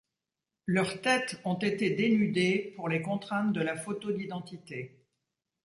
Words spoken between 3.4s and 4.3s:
de la photo